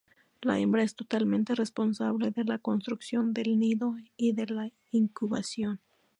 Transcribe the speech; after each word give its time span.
La 0.41 0.57
hembra 0.57 0.81
es 0.81 0.95
totalmente 0.95 1.53
responsable 1.53 2.31
de 2.31 2.43
la 2.43 2.57
construcción 2.57 3.35
del 3.35 3.59
nido 3.59 3.97
y 4.17 4.33
de 4.33 4.47
la 4.47 4.71
incubación. 4.89 5.79